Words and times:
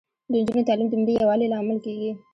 د 0.31 0.33
نجونو 0.43 0.67
تعلیم 0.67 0.87
د 0.89 0.93
ملي 0.99 1.13
یووالي 1.17 1.47
لامل 1.51 1.77
کیږي. 1.85 2.11